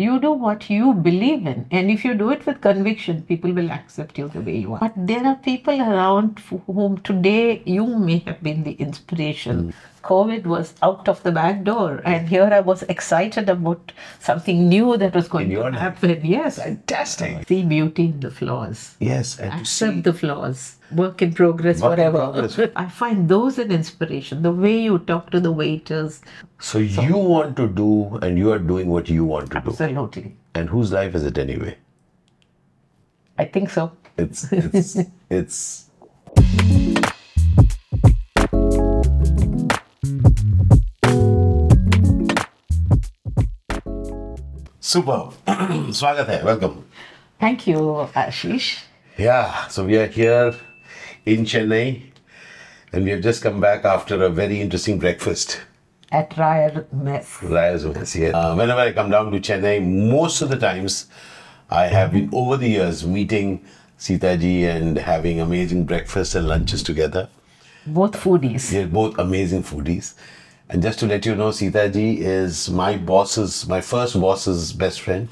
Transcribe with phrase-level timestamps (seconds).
[0.00, 3.70] You do what you believe in, and if you do it with conviction, people will
[3.70, 4.78] accept you the way you are.
[4.80, 9.58] But there are people around whom today you may have been the inspiration.
[9.64, 9.99] Hmm.
[10.02, 14.96] COVID was out of the back door, and here I was excited about something new
[14.96, 15.74] that was going In to life.
[15.74, 16.20] happen.
[16.24, 17.46] Yes, Fantastic.
[17.48, 21.84] see beauty in the flaws Yes, and accept see the flaws work in progress Work
[21.84, 22.58] in whatever progress.
[22.76, 26.20] i find those an inspiration the way you talk to the waiters
[26.58, 29.70] So you want to do, and you are doing what you want to do.
[29.70, 31.76] absolutely And whose life is it anyway?
[33.38, 34.98] i think so It's it's
[35.40, 35.60] it's.
[44.90, 45.30] Super.
[45.94, 46.42] Swagat hai.
[46.42, 46.84] Welcome.
[47.38, 47.78] thank you
[48.20, 48.82] ashish
[49.16, 49.68] Yeah.
[49.68, 50.56] So we are here
[51.24, 52.10] in Chennai,
[52.92, 55.60] and we have just come back after a very interesting breakfast.
[56.20, 58.32] at raya mess Rayar's Mess, yeah.
[58.40, 59.76] Uh, whenever I come down to Chennai,
[60.10, 61.06] most of the times
[61.82, 63.64] I have been over the years meeting
[64.08, 67.28] Sitaji and having amazing breakfasts and lunches together.
[67.86, 70.14] both foodies They're both amazing foodies.
[70.70, 75.28] And just to let you know, Sitaji is my boss's, my first boss's best friend.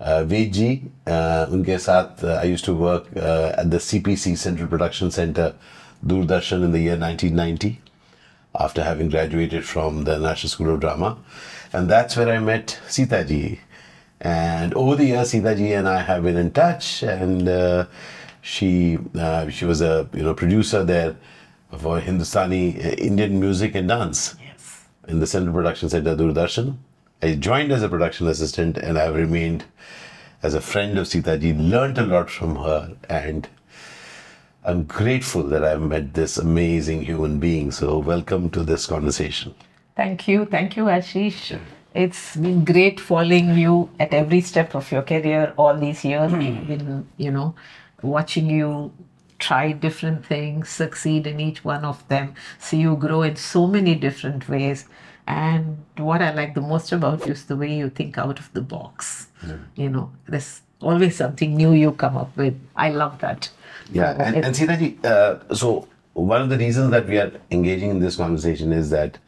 [0.00, 5.54] Uh, Veji, uh, uh, I used to work uh, at the CPC, Central Production Center,
[6.04, 7.80] Doordarshan in the year 1990,
[8.58, 11.16] after having graduated from the National School of Drama.
[11.72, 13.60] And that's where I met Sitaji.
[14.20, 17.86] And over the years, Sitaji and I have been in touch, and uh,
[18.42, 21.14] she uh, she was a you know producer there
[21.78, 24.34] for Hindustani uh, Indian music and dance
[25.06, 26.76] in the Central Production Center, Doordarshan.
[27.22, 29.64] I joined as a production assistant and I've remained
[30.42, 33.48] as a friend of Sita ji, learned a lot from her, and
[34.64, 37.70] I'm grateful that I've met this amazing human being.
[37.70, 39.54] So, welcome to this conversation.
[39.96, 41.58] thank you thank you ashish
[41.94, 46.64] it's been great following you at every step of your career all these years hmm.
[46.70, 47.54] been you know
[48.02, 48.92] watching you
[49.38, 52.34] try different things succeed in each one of them.
[52.58, 54.86] See you grow in so many different ways.
[55.26, 58.52] And what i like the most about you is the way you think out of
[58.52, 59.28] the box.
[59.74, 62.58] You know there's always something new you come up with.
[62.76, 63.50] I love that.
[63.92, 67.32] Yeah, So and, and Sita ji, uh, so one of the reasons that we are
[67.50, 69.18] engaging in this conversation is that,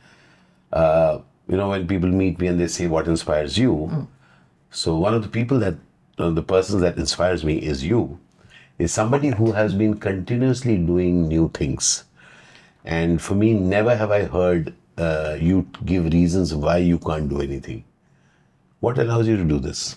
[0.72, 1.18] uh,
[1.48, 4.08] you know, when people meet me and they say, What inspires you?
[4.70, 5.74] So, one of the people that,
[6.18, 8.18] uh, the persons that inspires me is you,
[8.78, 12.04] is somebody who has been continuously doing new things.
[12.84, 17.40] And for me, never have I heard uh, you give reasons why you can't do
[17.40, 17.84] anything.
[18.80, 19.96] What allows you to do this?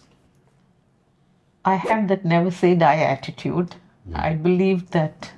[1.64, 3.76] I have that never say die attitude.
[4.16, 5.32] I believe that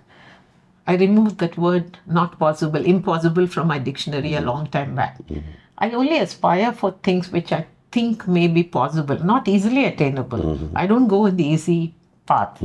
[0.88, 5.20] I removed that word not possible, impossible from my dictionary a long time back.
[5.78, 10.70] I only aspire for things which I think may be possible, not easily attainable.
[10.76, 11.94] I don't go in the easy
[12.26, 12.62] path,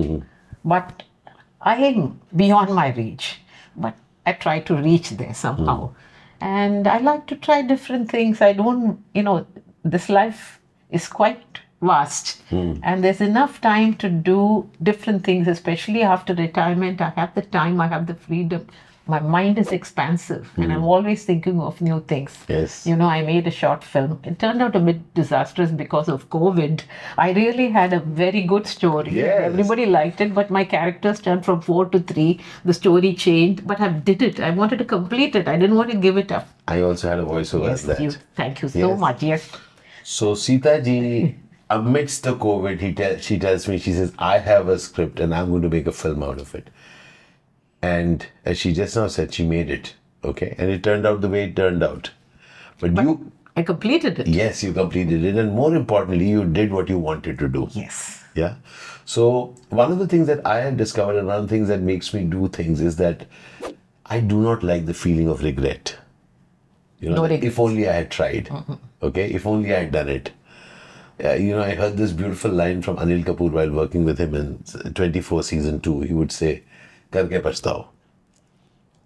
[0.69, 1.03] but
[1.61, 3.41] I am beyond my reach.
[3.77, 3.97] But
[4.27, 5.89] I try to reach there somehow.
[5.89, 5.95] Hmm.
[6.41, 8.41] And I like to try different things.
[8.41, 9.47] I don't, you know,
[9.84, 12.75] this life is quite vast hmm.
[12.83, 17.81] and there's enough time to do different things especially after retirement i have the time
[17.81, 18.67] i have the freedom
[19.08, 20.94] my mind is expansive and i'm hmm.
[20.94, 22.36] always thinking of new things.
[22.48, 22.86] Yes.
[22.86, 24.20] you know i made a short film.
[24.24, 26.82] It turned out a bit disastrous because of covid.
[27.16, 29.12] I really had a very good story.
[29.12, 29.41] Yes.
[29.50, 33.80] everybody liked it but my characters turned from 4 to 3 the story changed but
[33.80, 34.41] i did it.
[34.41, 35.48] I wanted to complete it.
[35.48, 36.48] I didn't want to give it up.
[36.69, 38.00] I also had a voiceover as that.
[38.00, 39.00] you, thank you so Yes.
[39.00, 39.22] much.
[39.22, 39.50] Yes.
[40.02, 41.36] So Sita ji,
[41.70, 45.34] amidst the COVID, he tell, she tells me, she says, I have a script and
[45.34, 46.69] I'm going to make a film out of it.
[47.83, 49.94] And as she just now said, she made it.
[50.25, 50.55] Okay.
[50.59, 52.11] And it turned out the way it turned out.
[52.81, 55.37] But, you, i completed it yes, you completed it.
[55.37, 57.69] And more importantly, you did what you wanted to do.
[57.72, 58.55] yes Yeah.
[59.05, 61.81] So one of the things that I have discovered and one of the things that
[61.81, 63.27] makes me do things is that
[64.06, 65.97] I do not like the feeling of regret.
[67.00, 67.55] You know, No that regrets.
[67.55, 68.50] if only I had tried.
[69.03, 70.33] Okay, if only I had done it.
[71.21, 74.35] Yeah, you know, I heard this beautiful line from Anil Kapoor while working with him
[74.35, 76.00] in 24 season 2.
[76.02, 76.62] He would say,
[77.12, 77.87] Karke pachhtao.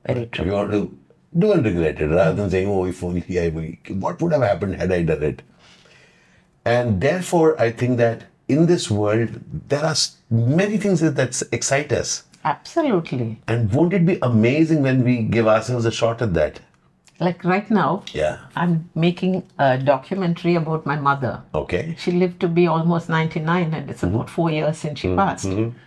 [0.07, 0.99] very If true you want to
[1.39, 3.49] do and regret it rather than saying, oh, if only I,
[3.95, 5.43] what would have happened had I done it?
[6.65, 9.95] And therefore, I think that in this world, there are
[10.31, 12.25] many things that that excite us.
[12.45, 13.41] Absolutely.
[13.47, 16.61] And won't it be amazing when we give ourselves a shot at that?
[17.21, 18.39] Like right now, Yeah.
[18.57, 21.43] I'm making a documentary about my mother.
[21.55, 21.95] Okay.
[21.99, 24.35] She lived to be almost 99, and it's about mm-hmm.
[24.35, 25.19] four years since she mm-hmm.
[25.19, 25.47] passed.
[25.47, 25.79] Mm-hmm.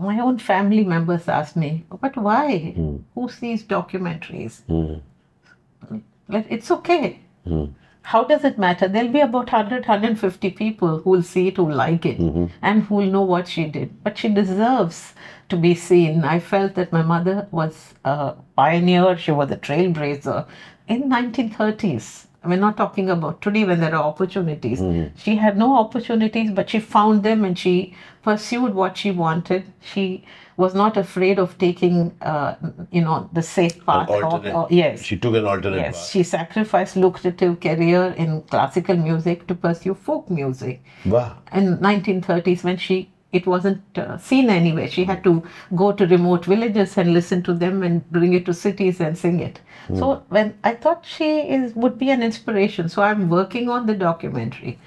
[0.00, 2.72] My own family members ask me, but why?
[2.76, 2.96] Hmm.
[3.14, 4.62] Who sees documentaries?
[4.66, 5.98] Hmm.
[6.28, 7.20] Like, It's okay.
[7.44, 7.66] Hmm.
[8.02, 8.88] how does it matter?
[8.88, 12.46] There'll be about 100, 150 people who will see it, who like it, mm-hmm.
[12.62, 14.02] and who will know what she did.
[14.02, 15.14] But she deserves
[15.50, 16.24] to be seen.
[16.24, 20.46] I felt that my mother was a pioneer, she was a trailblazer
[20.88, 22.26] in 1930s.
[22.42, 24.80] We're not talking about today when there are opportunities.
[25.16, 29.64] She had no opportunities, but she found them and she pursued what she wanted.
[29.80, 30.24] She
[30.56, 32.54] was not afraid of taking, uh,
[32.90, 34.08] you know, the safe path.
[34.08, 34.54] alternate.
[34.54, 35.02] of- yes.
[35.02, 36.10] She took an alternate Yes, path.
[36.10, 40.82] she sacrificed lucrative career in classical music to pursue folk music.
[41.06, 41.36] Wow.
[41.52, 45.42] In 1930s, when she it wasn't uh, seen anywhere, she had to
[45.76, 49.40] go to remote villages and listen to them and bring it to cities and sing
[49.40, 49.60] it.
[49.98, 53.94] So when I thought she is would be an inspiration, so I'm working on the
[53.94, 54.78] documentary.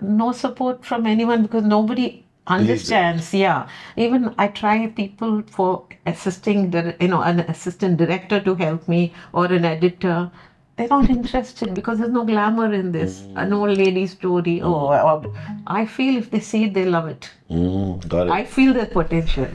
[0.00, 3.32] No support from anyone because nobody understands.
[3.32, 8.88] Yeah, even I try people for assisting, the, you know, an assistant director to help
[8.88, 10.30] me or an editor.
[10.80, 13.24] They're not interested because there's no glamour in this.
[13.36, 14.62] An old lady story.
[14.62, 15.32] Oh, or,
[15.66, 17.30] I feel if they see it, they love it.
[17.50, 18.30] Mm, got it.
[18.30, 19.46] I feel the potential.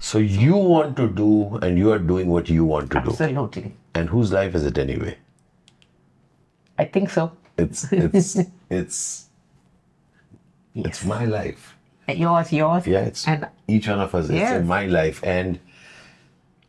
[0.00, 3.08] so you want to do, and you are doing what you want to do.
[3.10, 3.72] Absolutely.
[3.94, 5.16] And whose life is it anyway?
[6.78, 7.32] I think so.
[7.56, 9.28] It's it's it's
[10.74, 11.74] it's my life.
[12.06, 12.86] Yours, yours.
[12.86, 14.26] Yeah, it's and each one of us.
[14.26, 14.60] It's Yes.
[14.60, 15.58] in my life, and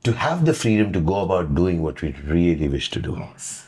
[0.03, 3.67] to have the freedom to go about doing what we really wish to do, yes.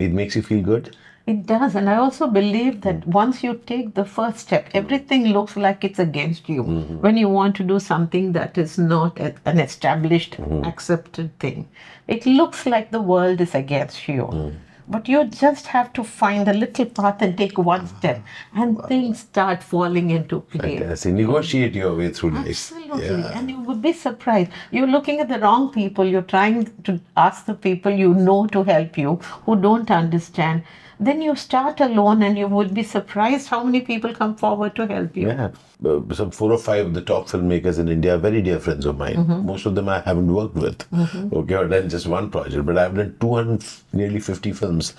[0.00, 0.96] It makes you feel good.
[1.26, 3.06] It does, and I also believe that Mm.
[3.16, 6.64] once you take the first step, everything looks like it's against you.
[6.64, 6.96] Mm-hmm.
[7.02, 10.64] When you want to do something that is not a- an established, Mm-hmm.
[10.64, 11.68] accepted thing,
[12.08, 14.24] it looks like the world is against you.
[14.32, 14.52] Mm.
[14.88, 17.98] But you just have to find a little path and take one uh-huh.
[17.98, 18.22] step,
[18.54, 20.80] and things start falling into place.
[20.80, 21.14] Fantastic.
[21.14, 22.48] Negotiate your way through life.
[22.48, 23.06] Absolutely.
[23.06, 23.38] Yeah.
[23.38, 24.50] And you would be surprised.
[24.70, 26.04] You're looking at the wrong people.
[26.04, 29.16] You're trying to ask the people you know to help you
[29.46, 30.64] who don't understand.
[31.08, 34.86] Then you start alone and you would be surprised how many people come forward to
[34.86, 35.28] help you.
[35.28, 35.48] Yeah,
[35.82, 38.84] uh, some four or five of the top filmmakers in India are very dear friends
[38.84, 39.16] of mine.
[39.16, 39.46] Mm-hmm.
[39.46, 40.84] Most of them I haven't worked with.
[41.32, 43.64] Okay, or done just one project, but I've done 200,
[43.94, 44.92] nearly 50 films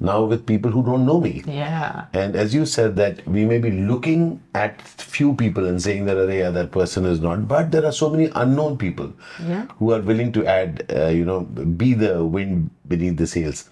[0.00, 1.42] now with people who don't know me.
[1.46, 2.06] Yeah.
[2.14, 6.16] And as you said, that we may be looking at few people and saying that,
[6.16, 9.12] "Arey, yeah, that person is not, but there are so many unknown people
[9.50, 9.66] Yeah.
[9.78, 11.40] who are willing to add, uh, you know,
[11.84, 13.68] be the wind beneath the sails.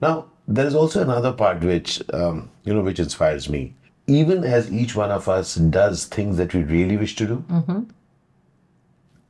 [0.00, 0.14] Now,
[0.46, 3.74] there is also another part which, um, you know, which inspires me.
[4.06, 7.86] Even as each one of us does things that we really wish to do,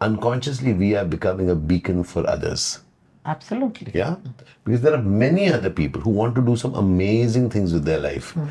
[0.00, 2.80] unconsciously we are becoming a beacon for others.
[3.26, 3.90] Absolutely.
[3.94, 4.16] Yeah.
[4.64, 7.98] Because there are many other people who want to do some amazing things with their
[7.98, 8.34] life.
[8.34, 8.48] Mm.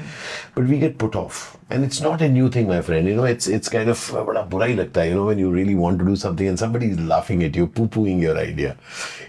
[0.56, 1.58] But we get put off.
[1.70, 3.08] And it's not a new thing, my friend.
[3.08, 6.00] You know, it's it's kind of uh, bada burai you know, when you really want
[6.00, 8.76] to do something and somebody is laughing at you, poo-pooing your idea.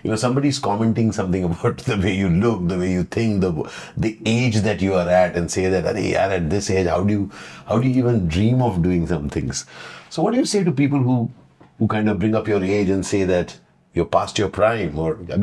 [0.03, 3.43] You know, somebody is commenting something about the way you look, the way you think,
[3.43, 7.03] the the age that you are at, and say that, Are at this age, how
[7.03, 7.31] do you
[7.67, 9.67] how do you even dream of doing some things?
[10.09, 11.31] So what do you say to people who
[11.79, 13.59] who kind of bring up your age and say that
[13.95, 15.39] you're past your prime or with a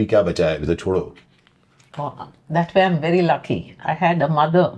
[2.50, 3.76] that way I'm very lucky.
[3.84, 4.78] I had a mother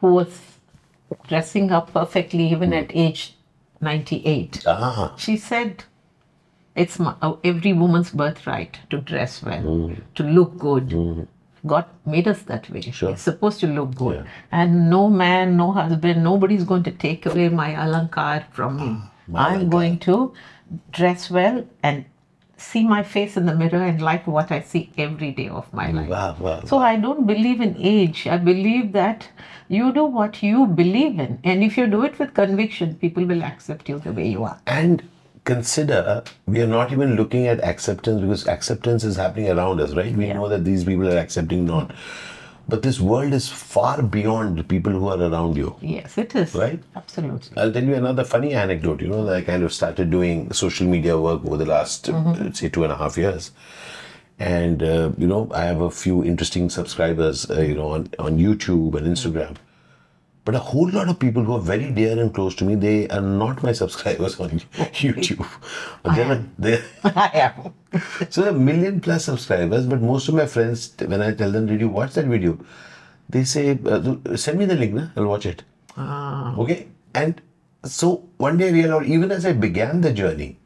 [0.00, 0.40] who was
[1.28, 2.82] dressing up perfectly even mm.
[2.82, 2.98] at hmm.
[2.98, 3.36] age
[3.80, 4.64] 98.
[4.66, 5.14] Ah.
[5.16, 5.84] She said,
[6.74, 10.00] it's my, uh, every woman's birthright to dress well, mm.
[10.16, 10.88] to look good.
[10.88, 11.28] Mm.
[11.66, 12.82] God made us that way.
[12.82, 13.10] Sure.
[13.10, 14.16] It's supposed to look good.
[14.16, 14.30] Yeah.
[14.52, 18.98] And no man, no husband, nobody's going to take away my alankar from me.
[19.34, 19.70] Ah, I'm alankar.
[19.70, 20.34] going to
[20.90, 22.04] dress well and
[22.56, 25.90] see my face in the mirror and like what I see every day of my
[25.90, 26.08] life.
[26.08, 28.26] wow wow So I don't believe in age.
[28.26, 29.28] I believe that
[29.68, 31.40] you do what you believe in.
[31.44, 34.60] And if you do it with conviction, people will accept you the way you are.
[34.66, 35.02] and
[35.48, 40.14] consider we are not even looking at acceptance because acceptance is happening around us right
[40.20, 40.32] we Yeah.
[40.38, 41.90] know that these people are accepting not
[42.68, 46.54] but this world is far beyond the people who are around you Yes, it is.
[46.54, 46.82] Right?
[46.96, 47.56] Absolutely.
[47.56, 49.02] I'll tell you another funny anecdote.
[49.02, 52.34] You know, that I kind of started doing social media work over the last, uh,
[52.40, 53.50] let's say, two and a half years.
[54.38, 58.38] And, uh, you know, I have a few interesting subscribers, uh, you know, on, on
[58.38, 59.56] YouTube and Instagram.
[60.44, 63.08] But a whole lot of people who are very dear and close to me, they
[63.08, 64.50] are not my subscribers on
[65.00, 65.46] YouTube.
[66.02, 67.74] But they're, they're, I am.
[68.28, 71.80] so are million plus subscribers, but most of my friends, when I tell them, did
[71.80, 72.58] you watch that video?
[73.30, 75.08] They say, uh, send me the link, na?
[75.16, 75.62] I'll watch it.
[75.96, 76.54] Ah.
[76.58, 76.88] Okay?
[77.14, 77.40] And
[77.82, 80.58] so one day I realized, even as I began the journey,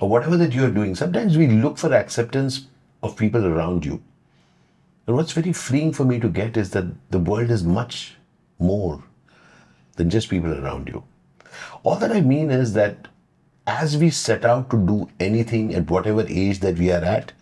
[0.00, 2.68] or whatever that you are doing, sometimes we look for acceptance
[3.02, 4.02] of people around you.
[5.06, 8.16] And what's very freeing for me to get is that the world is much
[8.58, 9.02] more
[9.96, 11.02] than just people around you.
[11.82, 13.08] All that I mean is that
[13.66, 17.32] as we set out to do anything at whatever age that we are at,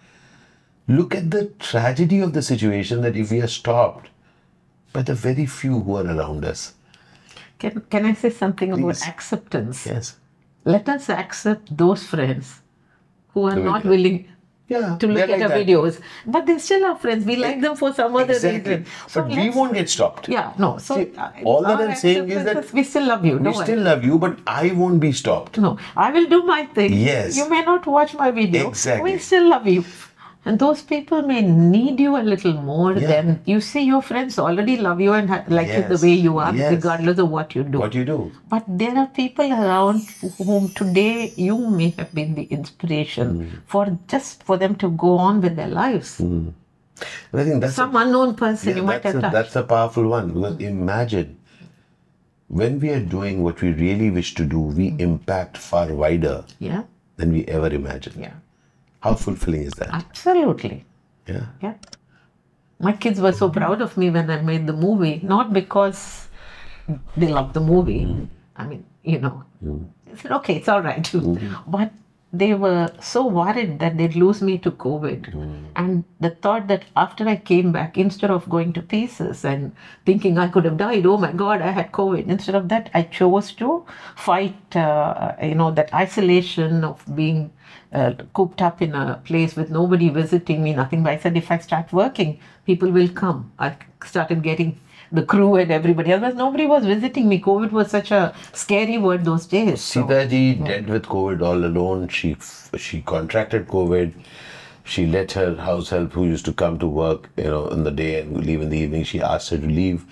[0.87, 4.11] look at the tragedy of the situation that if we are stopped
[4.93, 6.75] by the very few who are around us.
[7.59, 8.83] Can, can I say something Please.
[8.83, 9.87] about acceptance?
[9.87, 10.17] Yes.
[10.65, 12.61] Let us accept those friends
[13.29, 14.29] who are The not willing
[14.69, 14.97] Yeah.
[15.01, 15.67] to look at like our that.
[15.67, 16.01] videos.
[16.27, 17.25] But they still are friends.
[17.25, 18.71] We like them for some other Exactly.
[18.71, 18.87] reason.
[19.09, 20.29] So But we won't get stopped.
[20.29, 20.77] Yeah, no.
[20.79, 21.13] So See,
[21.45, 23.39] all that I'm saying is that we still love you.
[23.39, 25.57] We Don't still love you, but I won't be stopped.
[25.59, 26.93] No, I will do my thing.
[26.93, 27.37] Yes.
[27.37, 28.69] You may not watch my video.
[28.69, 29.13] Exactly.
[29.13, 29.85] We still love you.
[30.45, 33.09] And those people may need you a little more Yeah.
[33.09, 36.55] than you see your friends already love you and like you the way you are,
[36.55, 36.71] Yes.
[36.75, 37.79] regardless of what you do.
[37.79, 38.31] What you do?
[38.49, 40.01] But there are people around
[40.39, 43.59] whom today you may have been the inspiration Hmm.
[43.67, 46.15] for just for them to go on with their lives.
[46.21, 46.55] And
[47.33, 49.33] I think that's Some unknown person Yeah, you might have a, touched.
[49.41, 51.37] that's a powerful one because imagine
[52.49, 56.85] when we are doing what we really wish to do, we impact far wider Yeah,
[57.17, 58.17] than we ever imagined.
[58.19, 58.33] yeah,
[59.01, 59.91] How fulfilling is that?
[59.93, 60.85] absolutely.
[61.27, 61.47] Yeah.
[61.63, 61.75] Yeah.
[62.81, 63.59] My kids were so mm-hmm.
[63.59, 66.29] proud of me when I made the movie, not because
[67.17, 68.05] they loved the movie.
[68.07, 68.25] Mm-hmm.
[68.57, 69.85] I mean, you know, mm-hmm.
[70.07, 71.15] they said, okay, it's all right.
[71.67, 71.93] But
[72.33, 75.35] they were so worried that they'd lose me to COVID.
[75.77, 80.37] And the thought that after I came back, instead of going to pieces and thinking
[80.37, 83.53] I could have died, oh my God, I had COVID, instead of that, I chose
[83.53, 87.51] to fight, uh, you know, that isolation of being
[87.93, 91.03] uh, cooped up in a place with nobody visiting me, nothing.
[91.03, 93.53] But I said, if I start working, people will come.
[93.59, 94.79] I started getting
[95.11, 96.13] the crew and everybody.
[96.13, 97.41] Otherwise, nobody was visiting me.
[97.41, 99.81] COVID was such a scary word those days.
[99.81, 102.09] So, Sita ji dealt with COVID all alone.
[102.09, 102.37] She
[102.77, 104.13] she contracted COVID.
[104.85, 107.91] She let her house help, who used to come to work, you know, in the
[107.91, 109.05] day and leave in the evening.
[109.05, 110.07] She asked her to leave.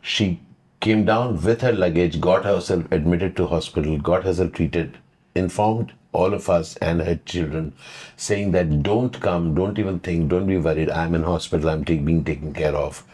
[0.00, 0.40] She
[0.80, 4.98] came down with her luggage, got herself admitted to hospital, got herself treated,
[5.34, 7.72] informed all of us and her children,
[8.16, 10.90] saying that don't come, don't even think, don't be worried.
[10.90, 11.70] I'm in hospital.
[11.70, 13.04] I'm take, being taken care of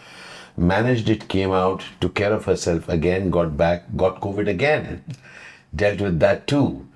[0.59, 5.05] managed it, came out, took care of herself again, got back, got COVID again,
[5.75, 6.87] dealt with that too.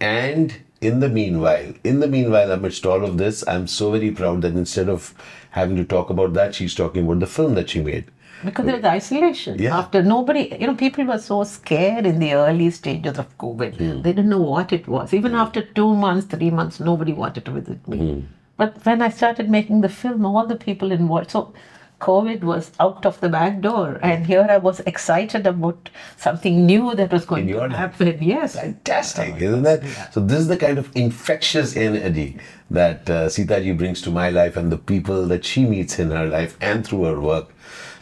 [0.00, 4.42] And in the meanwhile, in the meanwhile, amidst all of this, I'm so very proud
[4.42, 5.14] that instead of
[5.50, 8.10] having to talk about that, she's talking about the film that she made.
[8.44, 9.58] because there was isolation.
[9.58, 9.78] Yeah.
[9.78, 13.76] After nobody, you know, people were so scared in the early stages of COVID.
[13.76, 14.02] Hmm.
[14.02, 15.14] They didn't know what it was.
[15.14, 15.38] Even hmm.
[15.38, 17.98] after two months, three months, nobody wanted to visit me.
[17.98, 18.20] Hmm.
[18.56, 21.54] But when I started making the film, all the people involved, so
[22.00, 23.98] COVID was out of the back door.
[24.02, 27.72] And here I was excited about something new that was going to life.
[27.72, 28.18] happen.
[28.20, 28.56] Yes.
[28.56, 29.82] Fantastic, isn't that?
[30.12, 32.36] So this is the kind of infectious energy
[32.70, 36.10] that uh, Sita ji brings to my life and the people that she meets in
[36.10, 37.48] her life and through her work.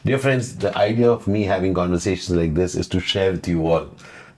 [0.05, 3.65] Dear friends, the idea of me having conversations like this is to share with you
[3.67, 3.89] all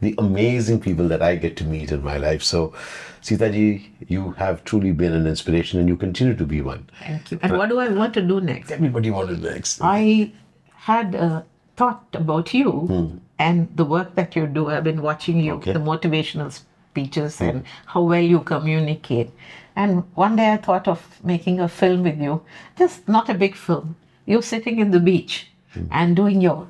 [0.00, 2.42] the amazing people that I get to meet in my life.
[2.42, 2.74] So,
[3.24, 6.86] Sita ji, you have truly been an inspiration and you continue to be one.
[7.00, 7.38] Thank you.
[7.40, 8.70] And what do I want to do next?
[8.70, 9.78] Everybody wanted next.
[9.80, 10.30] I
[10.74, 13.16] had a thought about you hmm.
[13.38, 14.68] and the work that you do.
[14.68, 15.72] I've been watching you, Okay.
[15.72, 19.30] the motivational speeches, and how well you communicate.
[19.74, 22.42] And one day I thought of making a film with you,
[22.76, 23.96] just not a big film.
[24.26, 25.86] You sitting in the beach hmm.
[25.90, 26.68] and doing your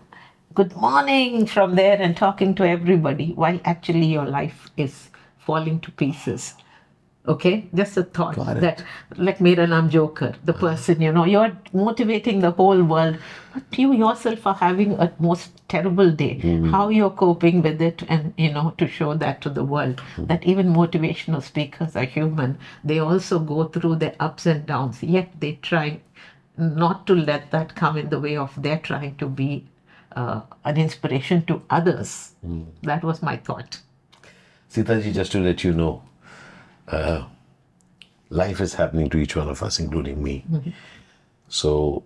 [0.54, 5.10] good morning from there and talking to everybody while actually your life is
[5.46, 6.54] falling to pieces.
[7.26, 8.84] Okay, just a thought that,
[9.16, 10.60] like Mera Joker, the uh-huh.
[10.60, 13.16] person, you know, you're motivating the whole world,
[13.54, 16.34] but you yourself are having a most terrible day.
[16.42, 16.70] Mm-hmm.
[16.70, 20.26] How you're coping with it, and you know, to show that to the world mm-hmm.
[20.26, 22.58] that even motivational speakers are human.
[22.84, 26.00] They also go through their ups and downs, yet they try
[26.58, 29.66] not to let that come in the way of their trying to be
[30.14, 32.34] uh, an inspiration to others.
[32.46, 32.66] Mm.
[32.82, 33.80] That was my thought.
[34.74, 36.02] Sita ji, just to let you know,
[36.88, 37.26] uh,
[38.28, 40.44] life is happening to each one of us, including me.
[41.48, 42.02] So,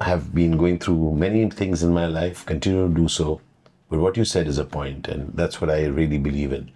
[0.00, 3.42] I have been going through many things in my life, continue to do so.
[3.90, 6.70] But what you said is a point, and that's what I really believe in.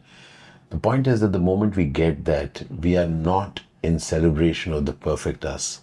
[0.68, 4.84] The point is that the moment we get that, we are not in celebration of
[4.84, 5.80] the perfect us.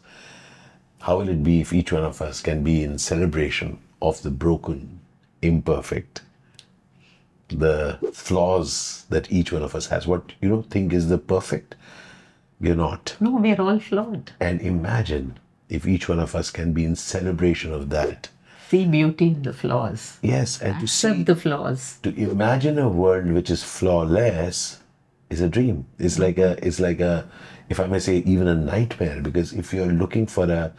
[0.99, 4.29] How will it be if each one of us can be in celebration of the
[4.29, 4.99] broken,
[5.41, 6.21] imperfect,
[7.49, 10.07] the flaws that each one of us has?
[10.07, 11.75] What you don't think is the perfect,
[12.59, 13.15] we're not.
[13.19, 14.31] No, we're all flawed.
[14.39, 15.39] And imagine
[15.69, 18.29] if each one of us can be in celebration of that.
[18.69, 20.19] See beauty in the flaws.
[20.21, 21.97] Yes, and to Accept see, the flaws.
[22.03, 24.79] to imagine a world which is flawless
[25.29, 25.85] is a dream.
[25.97, 27.27] It's like a, it's like a,
[27.69, 29.21] if I may say, even a nightmare.
[29.21, 30.71] Because if you're looking for a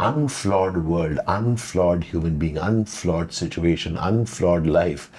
[0.00, 5.10] unflawed world, unflawed human being, unflawed situation, unflawed life,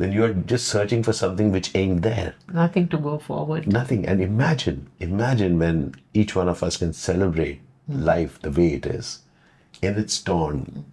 [0.00, 2.34] then you're just searching for something which ain't there.
[2.52, 3.66] Nothing to go forward.
[3.66, 4.06] Nothing.
[4.06, 9.20] And imagine, imagine when each one of us can celebrate life the way it is,
[9.82, 10.86] in its dawn,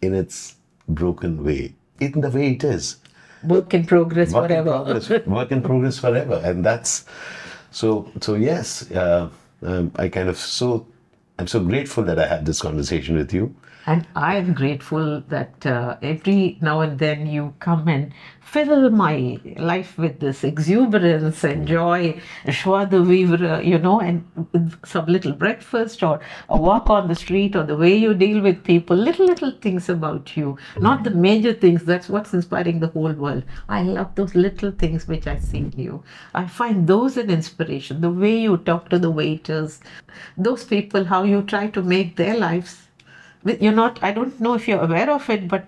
[0.00, 0.56] in its
[0.88, 2.96] broken way, in the way it is.
[3.42, 7.04] Work in progress Work in progress, work in progress forever, and that's
[7.72, 8.08] so.
[8.20, 9.30] So yes, uh,
[9.62, 10.86] um, I kind of so
[11.42, 13.56] I'm so grateful that I had this conversation with you.
[13.84, 19.38] And I am grateful that uh, every now and then you come and fill my
[19.56, 24.24] life with this exuberance and joy, joie vivre, you know, and
[24.84, 28.62] some little breakfast or a walk on the street or the way you deal with
[28.62, 31.84] people, little, little things about you, not the major things.
[31.84, 33.42] That's what's inspiring the whole world.
[33.68, 36.04] I love those little things which I see in you.
[36.34, 38.00] I find those an inspiration.
[38.00, 39.80] The way you talk to the waiters,
[40.36, 42.78] those people, how you try to make their lives
[43.60, 45.64] you're not i don't know if you're aware of it but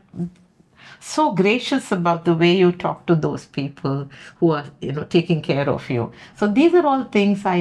[1.04, 5.42] so gracious about the way you talk to those people who are you know taking
[5.42, 6.10] care of you.
[6.36, 7.58] So these are all things i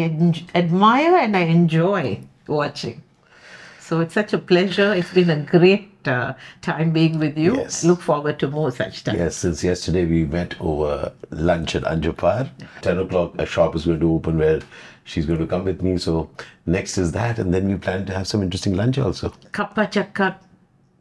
[0.56, 3.03] admire and i enjoy watching
[3.88, 7.84] so it's such a pleasure it's been a great uh, time being with you Yes.
[7.90, 11.12] look forward to more such time Yes, since yesterday we met over
[11.50, 12.50] lunch at Anjappar.
[12.82, 14.60] 10 o'clock, a shop is going to open where
[15.06, 15.98] she's going to come with me.
[15.98, 16.30] So
[16.66, 19.32] next is that, and then we plan to have some interesting lunch also.
[19.60, 20.36] kappa chakka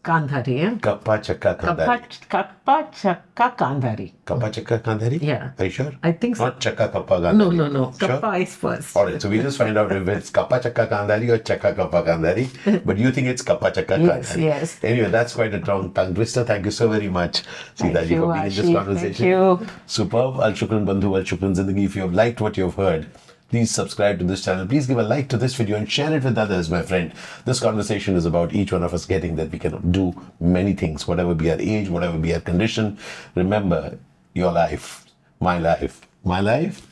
[0.03, 0.71] kandhari eh?
[0.81, 2.29] Kappa Chakka kappa, Kandhari.
[2.29, 5.23] kappa chakka kandhari Kappa Chakka Kandhari?
[5.23, 5.51] Yeah.
[5.59, 5.93] Are you sure?
[6.03, 6.45] I think so.
[6.47, 7.37] Not Chakka Kappa Kandhari.
[7.37, 8.09] no no no Sure?
[8.09, 11.29] kappa is first All right, so we just find out if it's Kappa Chakka Kandhari
[11.31, 12.49] or Chakka Kappa Kandhari.
[12.85, 14.43] But you think it's Kappa Chakka Yes, Kandhari.
[14.43, 14.79] yes.
[14.83, 16.45] Anyway, that's quite a tongue, tongue twister.
[16.45, 17.43] Thank you so very much,
[17.77, 19.15] Sitaji, you, for being in this conversation.
[19.15, 19.67] Thank you.
[19.87, 20.41] Superb.
[20.41, 21.85] Al Shukran Bandhu, Al Shukran Zindagi.
[21.85, 23.07] If you have liked what you have heard,
[23.53, 24.67] please subscribe to this channel.
[24.67, 27.13] Please give a like to this video and share it with others, my friend.
[27.45, 31.07] This conversation is about each one of us getting that we can do many things,
[31.07, 32.99] whatever be our age, whatever be our condition.
[33.35, 33.99] Remember,
[34.33, 35.05] your life,
[35.41, 36.87] my life, my life,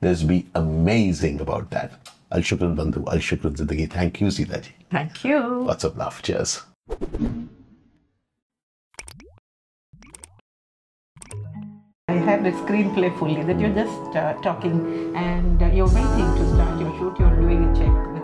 [0.00, 1.92] let's be amazing about that.
[2.32, 3.90] Al Shukran Bandhu, Al Shukran Zindagi.
[3.90, 4.72] Thank you, Sitaji.
[4.90, 6.22] thank you Lots of love.
[6.22, 6.62] Cheers.
[12.26, 16.80] have the screenplay fully, that you're just uh, talking and uh, you're waiting to start
[16.80, 18.15] your shoot, you're doing a check.